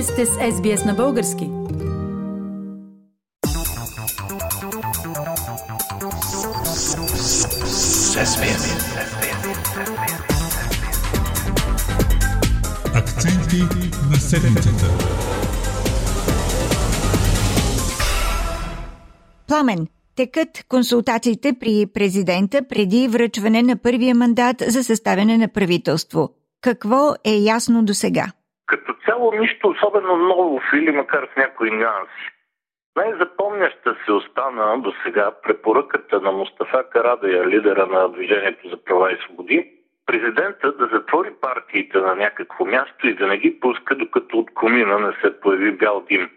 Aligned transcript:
Вие 0.00 0.06
сте 0.06 0.26
с 0.26 0.30
SBS 0.30 0.86
на 0.86 0.94
български. 0.94 1.50
Акценти 12.94 13.62
на 14.10 14.16
седмицата. 14.16 14.86
Пламен, 19.46 19.86
текат 20.16 20.48
консултациите 20.68 21.52
при 21.60 21.86
президента 21.86 22.62
преди 22.68 23.08
връчване 23.08 23.62
на 23.62 23.76
първия 23.76 24.14
мандат 24.14 24.62
за 24.68 24.84
съставяне 24.84 25.38
на 25.38 25.48
правителство. 25.48 26.30
Какво 26.60 27.14
е 27.24 27.34
ясно 27.34 27.84
до 27.84 27.94
сега? 27.94 28.32
Нищо 29.32 29.68
особено 29.68 30.16
ново 30.16 30.60
или 30.74 30.90
макар 30.90 31.28
с 31.32 31.36
някои 31.36 31.70
нюанси. 31.70 32.30
Най-запомняща 32.96 33.96
се 34.04 34.12
остана 34.12 34.78
до 34.78 34.92
сега 35.02 35.30
препоръката 35.42 36.20
на 36.20 36.32
Мустафа 36.32 36.84
Карадая, 36.90 37.46
лидера 37.46 37.86
на 37.86 38.08
Движението 38.08 38.68
за 38.68 38.84
права 38.84 39.12
и 39.12 39.16
свободи, 39.16 39.70
президента 40.06 40.72
да 40.72 40.86
затвори 40.86 41.30
партиите 41.40 41.98
на 41.98 42.14
някакво 42.14 42.64
място 42.64 43.08
и 43.08 43.14
да 43.14 43.26
не 43.26 43.38
ги 43.38 43.60
пуска, 43.60 43.94
докато 43.94 44.38
от 44.38 44.54
комина 44.54 44.98
не 44.98 45.12
се 45.20 45.40
появи 45.40 45.72
бял 45.72 46.04
дим. 46.08 46.30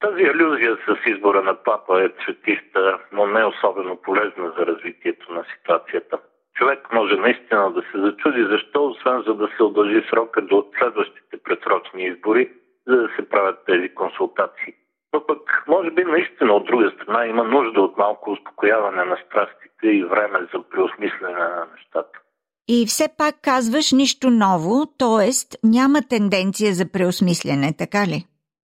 Тази 0.00 0.22
алюзия 0.22 0.76
с 0.86 1.10
избора 1.10 1.42
на 1.42 1.54
папа 1.54 2.02
е 2.02 2.24
цветиста, 2.24 2.98
но 3.12 3.26
не 3.26 3.44
особено 3.44 3.96
полезна 3.96 4.52
за 4.58 4.66
развитието 4.66 5.32
на 5.32 5.44
ситуацията. 5.44 6.18
Човек 6.54 6.92
може 6.92 7.16
наистина 7.16 7.72
да 7.72 7.82
се 7.82 8.00
зачуди 8.00 8.42
защо, 8.42 8.86
освен 8.86 9.22
за 9.26 9.34
да 9.34 9.48
се 9.56 9.62
удължи 9.62 10.02
срока 10.10 10.42
до 10.42 10.66
следващите 10.78 11.25
предсрочни 11.46 12.06
избори, 12.06 12.50
за 12.86 12.96
да 12.96 13.08
се 13.16 13.28
правят 13.28 13.58
тези 13.66 13.88
консултации. 13.94 14.74
Но 15.12 15.26
пък, 15.26 15.64
може 15.68 15.90
би 15.90 16.04
наистина 16.04 16.52
от 16.52 16.66
друга 16.66 16.92
страна 16.94 17.26
има 17.26 17.44
нужда 17.44 17.80
от 17.80 17.98
малко 17.98 18.30
успокояване 18.30 19.04
на 19.04 19.16
страстите 19.26 19.86
и 19.86 20.04
време 20.04 20.38
за 20.54 20.62
преосмислене 20.70 21.38
на 21.38 21.66
нещата. 21.76 22.18
И 22.68 22.86
все 22.86 23.08
пак 23.18 23.34
казваш 23.42 23.92
нищо 23.92 24.30
ново, 24.30 24.86
т.е. 24.98 25.30
няма 25.64 25.98
тенденция 26.10 26.72
за 26.72 26.92
преосмислене, 26.92 27.68
така 27.78 28.02
ли? 28.06 28.18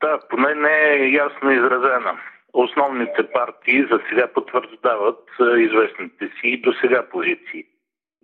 Да, 0.03 0.19
поне 0.31 0.55
не 0.55 0.77
е 0.93 1.11
ясно 1.25 1.51
изразена. 1.51 2.20
Основните 2.53 3.23
партии 3.33 3.87
за 3.91 4.01
сега 4.09 4.27
потвърждават 4.35 5.20
известните 5.59 6.25
си 6.27 6.47
и 6.48 6.61
до 6.61 6.73
сега 6.73 7.09
позиции. 7.11 7.65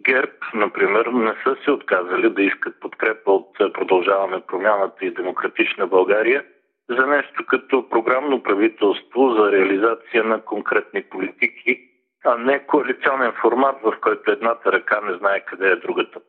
ГЕРБ, 0.05 0.33
например, 0.55 1.07
не 1.07 1.35
са 1.45 1.57
се 1.65 1.71
отказали 1.71 2.31
да 2.31 2.43
искат 2.43 2.81
подкрепа 2.81 3.33
от 3.33 3.59
продължаване 3.73 4.41
промяната 4.47 5.05
и 5.05 5.15
демократична 5.15 5.87
България 5.87 6.45
за 6.91 7.07
нещо 7.07 7.45
като 7.47 7.89
програмно 7.89 8.43
правителство 8.43 9.31
за 9.31 9.53
реализация 9.53 10.25
на 10.25 10.41
конкретни 10.41 11.03
политики, 11.03 11.81
а 12.25 12.37
не 12.37 12.67
коалиционен 12.67 13.33
формат, 13.41 13.77
в 13.83 13.95
който 14.01 14.31
едната 14.31 14.73
ръка 14.73 15.01
не 15.01 15.19
знае 15.19 15.41
къде 15.41 15.71
е 15.71 15.77
другата. 15.77 16.21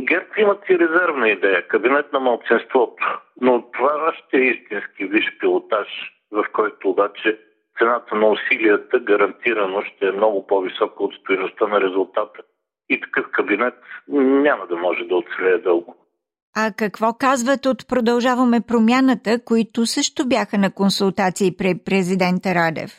ГЕРБ 0.00 0.26
имат 0.36 0.70
и 0.70 0.78
резервна 0.78 1.28
идея, 1.28 1.68
кабинет 1.68 2.12
на 2.12 2.20
младсенството, 2.20 3.20
но 3.40 3.70
това 3.70 4.12
ще 4.14 4.36
е 4.36 4.48
истински 4.48 5.04
виш 5.04 5.38
пилотаж, 5.40 5.88
в 6.32 6.44
който 6.52 6.90
обаче 6.90 7.38
цената 7.78 8.14
на 8.14 8.28
усилията 8.28 8.98
гарантирано 8.98 9.82
ще 9.82 10.06
е 10.06 10.12
много 10.12 10.46
по-висока 10.46 11.02
от 11.02 11.14
стоеността 11.14 11.66
на 11.66 11.80
резултата. 11.80 12.42
И 12.90 13.00
такъв 13.00 13.26
кабинет 13.32 13.74
няма 14.46 14.66
да 14.66 14.76
може 14.76 15.04
да 15.04 15.16
оцелее 15.16 15.58
дълго. 15.58 15.96
А 16.56 16.72
какво 16.78 17.06
казват 17.20 17.66
от 17.66 17.88
Продължаваме 17.88 18.60
промяната, 18.68 19.44
които 19.44 19.86
също 19.86 20.28
бяха 20.28 20.58
на 20.58 20.74
консултации 20.74 21.56
при 21.58 21.74
президента 21.84 22.48
Радев? 22.54 22.90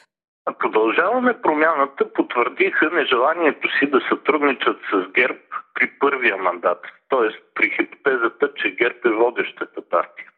Продължаваме 0.60 1.42
промяната 1.42 2.14
потвърдиха 2.14 2.90
нежеланието 2.94 3.68
си 3.78 3.86
да 3.86 4.00
сътрудничат 4.10 4.78
с 4.92 5.12
ГЕРБ 5.12 5.40
при 5.74 5.92
първия 6.00 6.38
мандат, 6.38 6.82
т.е. 7.10 7.30
при 7.56 7.70
хипотезата, 7.70 8.54
че 8.56 8.76
ГЕРБ 8.76 9.00
е 9.06 9.10
водещата 9.10 9.82
партия. 9.90 10.30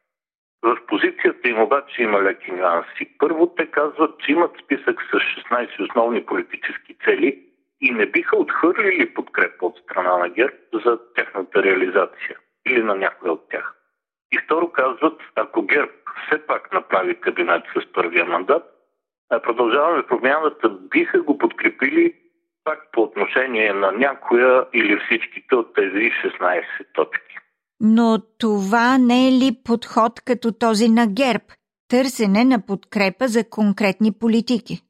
В 0.63 0.77
позицията 0.87 1.49
им 1.49 1.61
обаче 1.61 2.03
има 2.03 2.21
леки 2.23 2.51
нюанси. 2.51 3.17
Първо 3.19 3.47
те 3.47 3.65
казват, 3.65 4.19
че 4.19 4.31
имат 4.31 4.51
списък 4.63 4.97
с 5.01 5.15
16 5.51 5.89
основни 5.89 6.25
политически 6.25 6.95
цели 7.05 7.50
и 7.81 7.91
не 7.91 8.05
биха 8.05 8.37
отхвърлили 8.37 9.13
подкрепа 9.13 9.65
от 9.65 9.77
страна 9.77 10.17
на 10.17 10.29
ГЕРБ 10.29 10.55
за 10.85 10.99
техната 11.15 11.63
реализация 11.63 12.37
или 12.67 12.83
на 12.83 12.95
някой 12.95 13.29
от 13.29 13.49
тях. 13.49 13.75
И 14.31 14.37
второ 14.45 14.71
казват, 14.71 15.21
ако 15.35 15.61
ГЕРБ 15.61 15.91
все 16.25 16.45
пак 16.47 16.73
направи 16.73 17.15
кабинет 17.15 17.63
с 17.75 17.93
първия 17.93 18.25
мандат, 18.25 18.63
продължаваме 19.43 20.07
промяната, 20.07 20.69
биха 20.69 21.21
го 21.21 21.37
подкрепили 21.37 22.13
пак 22.63 22.79
по 22.91 23.01
отношение 23.01 23.73
на 23.73 23.91
някоя 23.91 24.65
или 24.73 24.99
всичките 25.05 25.55
от 25.55 25.73
тези 25.75 26.11
16 26.39 26.63
точки. 26.93 27.35
Но 27.79 28.19
това 28.39 28.97
не 28.97 29.27
е 29.27 29.31
ли 29.31 29.51
подход 29.63 30.21
като 30.25 30.51
този 30.51 30.89
на 30.89 31.07
ГЕРБ? 31.07 31.43
Търсене 31.87 32.45
на 32.45 32.65
подкрепа 32.65 33.27
за 33.27 33.49
конкретни 33.49 34.11
политики? 34.19 34.81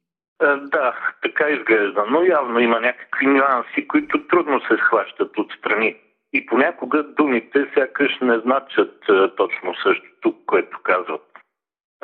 Е, 0.42 0.56
да, 0.56 0.94
така 1.22 1.48
изглежда, 1.48 2.04
но 2.10 2.22
явно 2.22 2.60
има 2.60 2.80
някакви 2.80 3.26
нюанси, 3.26 3.88
които 3.88 4.26
трудно 4.26 4.60
се 4.60 4.76
схващат 4.76 5.38
от 5.38 5.52
страни. 5.52 5.96
И 6.32 6.46
понякога 6.46 7.02
думите 7.02 7.66
сякаш 7.74 8.18
не 8.20 8.38
значат 8.38 8.94
е, 9.08 9.34
точно 9.36 9.74
същото, 9.74 10.34
което 10.46 10.78
казват. 10.82 11.22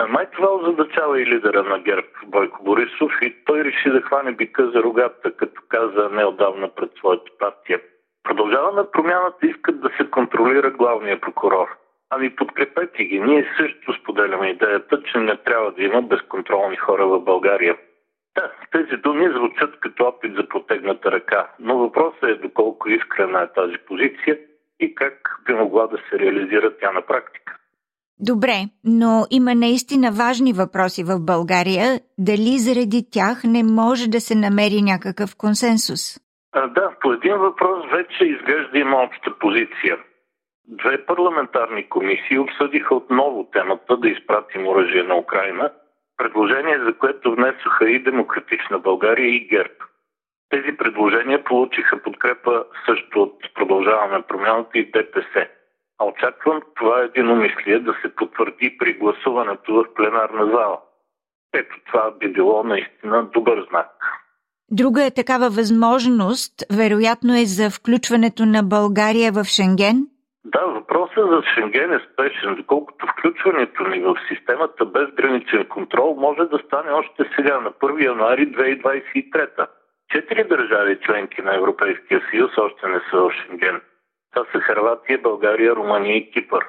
Май 0.09 0.27
това 0.31 0.55
озадачава 0.55 1.21
и 1.21 1.27
лидера 1.27 1.63
на 1.63 1.79
ГЕРБ 1.79 2.07
Бойко 2.27 2.65
Борисов 2.65 3.13
и 3.23 3.35
той 3.45 3.65
реши 3.65 3.91
да 3.91 4.03
хване 4.03 4.33
бика 4.33 4.71
за 4.71 4.83
рогата, 4.83 5.37
като 5.37 5.63
каза 5.69 6.09
неодавна 6.13 6.69
пред 6.69 6.91
своята 6.99 7.31
партия. 7.39 7.81
Продължаваме 8.23 8.83
промяната, 8.93 9.47
искат 9.47 9.81
да 9.81 9.91
се 9.97 10.11
контролира 10.11 10.71
главния 10.71 11.21
прокурор. 11.21 11.69
Ами 12.11 12.37
подкрепете 12.37 13.05
ги. 13.05 13.21
Ние 13.21 13.55
също 13.57 13.93
споделяме 13.93 14.49
идеята, 14.49 15.03
че 15.03 15.19
не 15.19 15.37
трябва 15.37 15.73
да 15.73 15.83
има 15.83 16.03
безконтролни 16.03 16.77
хора 16.77 17.07
в 17.07 17.21
България. 17.21 17.77
Да, 18.39 18.53
тези 18.73 18.97
думи 19.03 19.29
звучат 19.37 19.81
като 19.81 20.05
опит 20.05 20.33
за 20.37 20.49
протегната 20.49 21.13
ръка, 21.13 21.51
но 21.59 21.79
въпросът 21.79 22.23
е 22.23 22.35
доколко 22.35 22.89
искрена 22.89 23.43
е 23.43 23.53
тази 23.53 23.79
позиция 23.87 24.39
и 24.81 24.95
как 24.95 25.41
би 25.47 25.53
могла 25.53 25.87
да 25.87 25.97
се 25.97 26.19
реализира 26.19 26.77
тя 26.81 26.93
на 26.93 27.03
практика. 27.03 27.57
Добре, 28.21 28.59
но 28.85 29.27
има 29.31 29.55
наистина 29.55 30.11
важни 30.11 30.53
въпроси 30.53 31.03
в 31.05 31.21
България. 31.21 32.01
Дали 32.19 32.59
заради 32.59 33.01
тях 33.13 33.37
не 33.45 33.63
може 33.63 34.11
да 34.11 34.21
се 34.21 34.35
намери 34.35 34.83
някакъв 34.83 35.31
консенсус? 35.37 36.03
А, 36.53 36.67
да, 36.67 36.91
по 37.01 37.13
един 37.13 37.37
въпрос 37.37 37.79
вече 37.93 38.25
изглежда 38.25 38.79
има 38.79 38.97
обща 38.97 39.31
позиция. 39.39 39.97
Две 40.69 41.07
парламентарни 41.07 41.89
комисии 41.89 42.39
обсъдиха 42.39 42.95
отново 42.95 43.49
темата 43.53 43.97
да 43.97 44.09
изпратим 44.09 44.69
оръжие 44.69 45.03
на 45.03 45.17
Украина, 45.19 45.71
предложение 46.19 46.79
за 46.87 46.93
което 46.99 47.35
внесоха 47.35 47.91
и 47.91 48.03
Демократична 48.03 48.79
България 48.79 49.29
и 49.29 49.49
ГЕРБ. 49.49 49.75
Тези 50.51 50.77
предложения 50.77 51.45
получиха 51.45 52.03
подкрепа 52.03 52.65
също 52.87 53.23
от 53.23 53.35
Продължаваме 53.55 54.23
промяната 54.23 54.79
и 54.79 54.91
ДПС. 54.91 55.49
А 55.99 56.05
очаквам 56.05 56.63
това 56.77 57.01
единомислие 57.01 57.79
да 57.79 57.95
се 58.03 58.15
потвърди 58.15 58.77
при 58.79 58.93
гласуването 58.95 59.75
в 59.75 59.95
пленарна 59.95 60.47
зала. 60.47 60.79
Ето 61.55 61.77
това 61.87 62.11
би 62.11 62.33
било 62.33 62.65
наистина 62.65 63.31
добър 63.33 63.67
знак. 63.71 63.91
Друга 64.71 65.05
е 65.05 65.11
такава 65.11 65.51
възможност, 65.51 66.53
вероятно 66.77 67.35
е 67.35 67.45
за 67.45 67.71
включването 67.71 68.47
на 68.47 68.63
България 68.63 69.33
в 69.33 69.45
Шенген? 69.45 70.07
Въпросът 70.89 71.31
за 71.31 71.43
Шенген 71.55 71.93
е 71.93 72.01
спешен, 72.13 72.55
доколкото 72.55 73.07
включването 73.07 73.83
ни 73.83 74.01
в 74.01 74.17
системата 74.29 74.85
без 74.85 75.11
граничен 75.11 75.65
контрол 75.65 76.15
може 76.19 76.45
да 76.51 76.59
стане 76.59 76.91
още 76.91 77.31
сега, 77.37 77.61
на 77.61 77.71
1 77.71 78.05
януари 78.05 78.53
2023. 78.53 79.67
Четири 80.11 80.45
държави, 80.45 80.99
членки 81.07 81.43
на 81.43 81.57
Европейския 81.57 82.23
съюз, 82.31 82.59
още 82.59 82.89
не 82.89 83.01
са 83.11 83.17
в 83.17 83.33
Шенген. 83.33 83.81
Това 84.35 84.47
са 84.53 84.61
Харватия, 84.61 85.19
България, 85.19 85.77
Румъния 85.77 86.17
и 86.17 86.31
Кипър. 86.31 86.67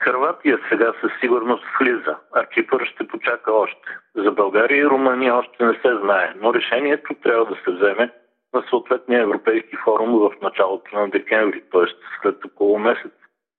Харватия 0.00 0.58
сега 0.68 0.92
със 1.00 1.12
сигурност 1.20 1.64
влиза, 1.80 2.16
а 2.34 2.46
Кипър 2.46 2.84
ще 2.84 3.06
почака 3.06 3.52
още. 3.52 3.98
За 4.14 4.30
България 4.30 4.78
и 4.78 4.88
Румъния 4.88 5.34
още 5.34 5.64
не 5.64 5.74
се 5.74 5.96
знае, 6.02 6.34
но 6.40 6.54
решението 6.54 7.14
трябва 7.22 7.44
да 7.44 7.56
се 7.64 7.70
вземе 7.70 8.12
на 8.54 8.64
съответния 8.70 9.22
европейски 9.22 9.76
форум 9.84 10.10
в 10.18 10.30
началото 10.42 10.96
на 10.96 11.10
декември, 11.10 11.62
т.е. 11.72 11.86
след 12.22 12.44
около 12.44 12.78
месец. 12.78 13.12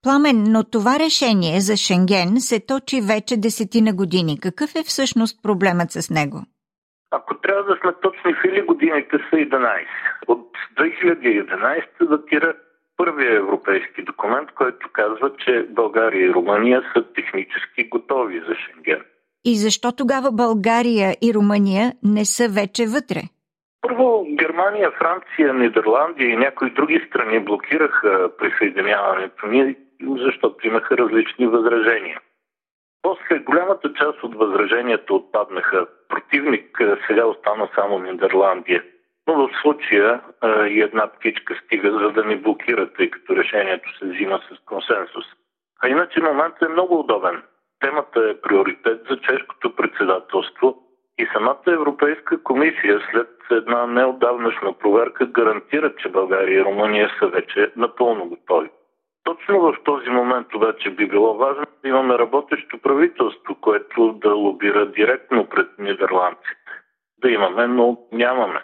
Пламен, 0.03 0.43
но 0.47 0.63
това 0.63 0.99
решение 0.99 1.59
за 1.59 1.75
Шенген 1.77 2.31
се 2.49 2.65
точи 2.65 3.01
вече 3.11 3.37
десетина 3.37 3.93
години. 3.93 4.39
Какъв 4.39 4.69
е 4.75 4.83
всъщност 4.83 5.43
проблемът 5.43 5.91
с 5.91 6.09
него? 6.09 6.39
Ако 7.11 7.41
трябва 7.41 7.63
да 7.63 7.75
сме 7.81 7.91
точни 8.01 8.33
фили, 8.41 8.61
годините 8.61 9.17
са 9.29 9.35
11. 9.35 9.85
От 10.27 10.49
2011 10.77 11.83
датира 12.09 12.53
първият 12.97 13.35
европейски 13.43 14.03
документ, 14.03 14.49
който 14.51 14.89
казва, 14.93 15.31
че 15.45 15.65
България 15.69 16.25
и 16.25 16.33
Румъния 16.33 16.81
са 16.93 17.03
технически 17.15 17.89
готови 17.89 18.39
за 18.47 18.55
Шенген. 18.55 19.01
И 19.45 19.55
защо 19.55 19.91
тогава 19.91 20.31
България 20.31 21.15
и 21.21 21.33
Румъния 21.33 21.93
не 22.03 22.25
са 22.25 22.47
вече 22.49 22.85
вътре? 22.85 23.21
Първо, 23.81 24.25
Германия, 24.39 24.91
Франция, 24.91 25.53
Нидерландия 25.53 26.29
и 26.29 26.37
някои 26.37 26.69
други 26.69 27.05
страни 27.07 27.39
блокираха 27.39 28.29
присъединяването 28.37 29.47
ни, 29.47 29.75
защото 30.01 30.67
имаха 30.67 30.97
различни 30.97 31.47
възражения. 31.47 32.19
После 33.01 33.39
голямата 33.39 33.93
част 33.93 34.23
от 34.23 34.35
възраженията 34.35 35.13
отпаднаха. 35.13 35.87
Противник 36.09 36.81
сега 37.07 37.25
остана 37.25 37.69
само 37.75 37.99
Нидерландия. 37.99 38.83
Но 39.27 39.33
в 39.33 39.49
случая 39.61 40.21
и 40.67 40.81
една 40.81 41.07
птичка 41.07 41.55
стига, 41.65 41.91
за 41.91 42.11
да 42.11 42.23
ни 42.23 42.35
блокира, 42.35 42.93
тъй 42.93 43.09
като 43.09 43.35
решението 43.35 43.97
се 43.97 44.05
взима 44.05 44.39
с 44.51 44.65
консенсус. 44.65 45.25
А 45.83 45.89
иначе 45.89 46.21
моментът 46.21 46.61
е 46.61 46.71
много 46.71 46.99
удобен. 46.99 47.43
Темата 47.79 48.29
е 48.29 48.41
приоритет 48.41 49.01
за 49.09 49.17
чешкото 49.17 49.75
председателство 49.75 50.77
и 51.17 51.27
самата 51.33 51.63
Европейска 51.67 52.43
комисия 52.43 53.01
след 53.11 53.29
една 53.51 53.87
неотдавнашна 53.87 54.73
проверка 54.73 55.25
гарантира, 55.25 55.95
че 55.95 56.09
България 56.09 56.59
и 56.59 56.63
Румъния 56.63 57.11
са 57.19 57.27
вече 57.27 57.71
напълно 57.75 58.29
готови. 58.29 58.69
Точно 59.23 59.59
в 59.61 59.75
този 59.83 60.09
момент 60.09 60.47
обаче 60.55 60.89
би 60.89 61.07
било 61.07 61.37
важно 61.37 61.65
да 61.83 61.89
имаме 61.89 62.17
работещо 62.17 62.77
правителство, 62.77 63.55
което 63.61 64.13
да 64.13 64.33
лобира 64.33 64.91
директно 64.91 65.45
пред 65.49 65.69
нидерландците. 65.79 66.71
Да 67.21 67.29
имаме, 67.29 67.67
но 67.67 67.97
нямаме. 68.11 68.59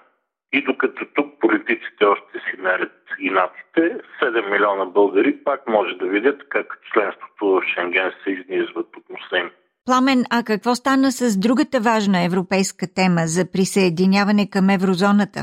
И 0.54 0.64
докато 0.64 1.06
тук 1.16 1.40
политиците 1.40 2.06
още 2.06 2.40
си 2.40 2.62
мерят 2.62 2.92
инатите, 3.20 4.04
7 4.22 4.52
милиона 4.52 4.86
българи 4.86 5.44
пак 5.44 5.68
може 5.68 5.96
да 5.96 6.06
видят 6.06 6.50
как 6.50 6.80
членството 6.94 7.46
в 7.46 7.62
Шенген 7.74 8.12
се 8.24 8.30
изнизват 8.32 8.88
от 8.98 9.10
носа 9.10 9.38
им. 9.38 9.50
Пламен, 9.86 10.24
а 10.32 10.44
какво 10.44 10.76
стана 10.76 11.12
с 11.12 11.40
другата 11.40 11.80
важна 11.80 12.26
европейска 12.26 12.94
тема 12.96 13.22
за 13.26 13.52
присъединяване 13.52 14.50
към 14.50 14.70
еврозоната? 14.70 15.40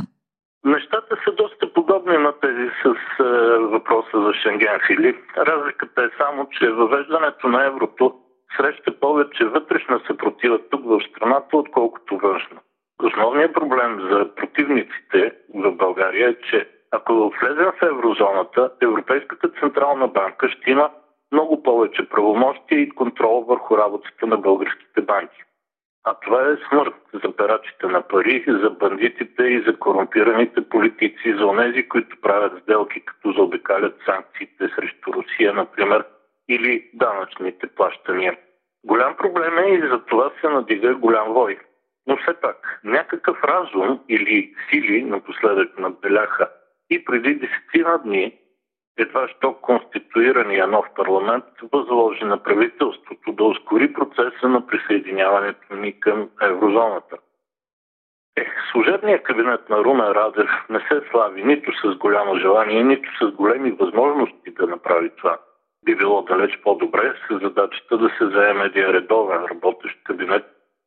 Подобни 2.07 2.25
на 2.25 2.33
тези 2.33 2.71
с 2.83 2.95
е, 3.21 3.25
въпроса 3.59 4.21
за 4.23 4.33
Шенген, 4.35 4.79
Филип. 4.87 5.17
Разликата 5.37 6.03
е 6.03 6.17
само, 6.19 6.49
че 6.51 6.71
въвеждането 6.71 7.49
на 7.49 7.67
еврото 7.67 8.15
среща 8.57 9.01
повече 9.01 9.45
вътрешна 9.45 10.01
съпротива 10.07 10.59
тук 10.71 10.85
в 10.85 11.01
страната, 11.11 11.57
отколкото 11.57 12.19
външна. 12.19 12.61
Основният 13.03 13.55
проблем 13.55 14.01
за 14.11 14.35
противниците 14.35 15.33
в 15.55 15.73
България 15.73 16.29
е, 16.29 16.35
че 16.51 16.69
ако 16.91 17.33
влезем 17.41 17.73
в 17.81 17.83
еврозоната, 17.83 18.71
Европейската 18.83 19.49
централна 19.61 20.09
банка 20.09 20.49
ще 20.49 20.71
има 20.71 20.91
много 21.33 21.63
повече 21.63 22.09
правомощия 22.09 22.81
и 22.81 22.89
контрол 22.89 23.45
върху 23.49 23.79
работата 23.79 24.27
на 24.27 24.37
българските 24.37 25.01
банки. 25.01 25.43
А 26.09 26.15
това 26.15 26.43
е 26.43 26.57
смърт 26.69 26.95
за 27.25 27.37
перачите 27.37 27.87
на 27.87 28.03
пари, 28.03 28.45
за 28.49 28.71
бандитите 28.71 29.43
и 29.43 29.63
за 29.67 29.79
корумпираните 29.79 30.69
политици, 30.69 31.37
за 31.39 31.47
онези, 31.47 31.89
които 31.89 32.21
правят 32.21 32.63
сделки, 32.63 33.01
като 33.01 33.33
заобикалят 33.33 33.97
санкциите 34.07 34.69
срещу 34.75 35.13
Русия, 35.13 35.55
например, 35.55 36.05
или 36.49 36.91
данъчните 36.95 37.67
плащания. 37.67 38.39
Голям 38.85 39.17
проблем 39.17 39.59
е 39.59 39.69
и 39.69 39.89
за 39.89 40.05
това 40.05 40.31
се 40.41 40.49
надига 40.49 40.95
голям 40.95 41.33
вой. 41.33 41.59
Но 42.07 42.17
все 42.17 42.35
пак, 42.41 42.81
някакъв 42.85 43.45
разум 43.45 44.01
или 44.09 44.55
сили 44.71 45.03
напоследък 45.03 45.79
надбеляха 45.79 46.49
и 46.91 47.05
преди 47.05 47.35
десетина 47.35 47.99
дни 47.99 48.39
едва 48.99 49.29
що 49.29 49.55
конституирания 49.55 50.67
нов 50.67 50.87
парламент 50.97 51.45
възложи 51.73 52.25
на 52.25 52.43
правителството 52.43 53.33
да 53.33 53.45
ускори 53.45 53.93
процеса 53.93 54.49
на 54.49 54.67
присъединяването 54.67 55.75
ни 55.75 56.01
към 56.01 56.29
еврозоната. 56.43 57.17
Ех, 58.37 58.49
служебният 58.73 59.23
кабинет 59.23 59.69
на 59.69 59.77
Румен 59.85 60.13
Радев 60.13 60.51
не 60.71 60.81
се 60.81 61.03
слави 61.11 61.45
нито 61.45 61.73
с 61.73 61.97
голямо 61.97 62.37
желание, 62.37 62.85
нито 62.85 63.11
с 63.21 63.33
големи 63.33 63.71
възможности 63.71 64.51
да 64.51 64.67
направи 64.67 65.11
това. 65.17 65.39
Би 65.85 65.95
било 65.95 66.23
далеч 66.23 66.61
по-добре 66.63 67.15
с 67.29 67.39
задачата 67.43 67.99
да 67.99 68.09
се 68.19 68.27
заеме 68.27 68.65
един 68.65 68.87
редовен 68.87 69.45
работещ 69.51 70.05
кабинет, 70.05 70.45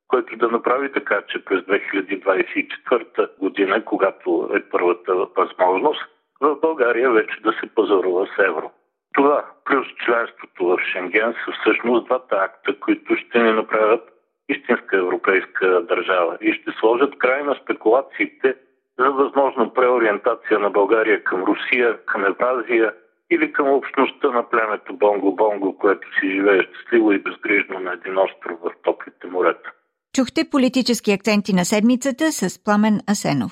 който 0.07 0.37
да 0.37 0.47
направи 0.49 0.91
така, 0.91 1.21
че 1.27 1.45
през 1.45 1.61
2024 1.61 3.39
година, 3.39 3.85
когато 3.85 4.49
е 4.55 4.69
първата 4.69 5.15
възможност, 5.15 6.18
в 6.41 6.55
България 6.61 7.11
вече 7.11 7.41
да 7.41 7.51
се 7.51 7.75
пазарува 7.75 8.27
с 8.27 8.39
евро. 8.39 8.71
Това, 9.13 9.45
плюс 9.65 9.87
членството 10.05 10.65
в 10.65 10.77
Шенген, 10.91 11.33
са 11.33 11.51
всъщност 11.51 12.05
двата 12.05 12.35
акта, 12.35 12.79
които 12.79 13.15
ще 13.15 13.43
ни 13.43 13.51
направят 13.51 14.03
истинска 14.49 14.97
европейска 14.97 15.81
държава 15.89 16.37
и 16.41 16.53
ще 16.53 16.71
сложат 16.79 17.17
край 17.17 17.43
на 17.43 17.55
спекулациите 17.63 18.55
за 18.99 19.11
възможно 19.11 19.73
преориентация 19.73 20.59
на 20.59 20.69
България 20.69 21.23
към 21.23 21.43
Русия, 21.43 22.05
към 22.05 22.25
Евразия 22.25 22.93
или 23.31 23.53
към 23.53 23.67
общността 23.69 24.31
на 24.31 24.49
племето 24.49 24.93
Бонго-Бонго, 24.93 25.77
което 25.77 26.07
си 26.19 26.31
живее 26.31 26.63
щастливо 26.63 27.11
и 27.11 27.19
безгрижно 27.19 27.79
на 27.79 27.93
един 27.93 28.17
остров 28.17 28.59
в 28.61 28.71
топлите 28.83 29.27
морета. 29.27 29.71
Чухте 30.15 30.49
политически 30.51 31.11
акценти 31.11 31.53
на 31.53 31.65
седмицата 31.65 32.31
с 32.31 32.63
Пламен 32.63 32.99
Асенов. 33.09 33.51